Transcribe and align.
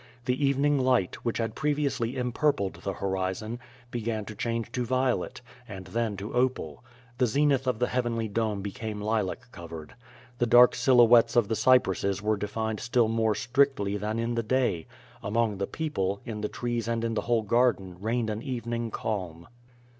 The 0.25 0.43
evening 0.43 0.79
light, 0.79 1.17
which 1.23 1.37
had 1.37 1.53
previously 1.53 2.17
em 2.17 2.31
purpled 2.31 2.73
the 2.81 2.93
horizon, 2.93 3.59
began 3.91 4.25
to 4.25 4.33
change 4.33 4.71
to 4.71 4.83
violet, 4.83 5.41
and 5.67 5.85
then 5.85 6.17
to 6.17 6.33
opal; 6.33 6.83
the 7.19 7.27
zenith 7.27 7.67
of 7.67 7.77
the 7.77 7.85
heavenly 7.85 8.27
dome 8.27 8.63
became 8.63 8.99
lilac 8.99 9.51
colored. 9.51 9.93
The 10.39 10.47
dark 10.47 10.73
silhouettes 10.73 11.35
of 11.35 11.49
the 11.49 11.55
cypresses 11.55 12.19
were 12.19 12.35
defined 12.35 12.79
still 12.79 13.09
more 13.09 13.35
strictly 13.35 13.95
than 13.95 14.17
in 14.17 14.33
the 14.33 14.41
day— 14.41 14.87
^among 15.23 15.59
the 15.59 15.67
people, 15.67 16.19
in 16.25 16.41
the 16.41 16.49
trees 16.49 16.87
and 16.87 17.03
in 17.05 17.13
the 17.13 17.21
whole 17.21 17.43
garden 17.43 17.97
reigned 17.99 18.31
an 18.31 18.41
evening 18.41 18.89
calm. 18.89 19.47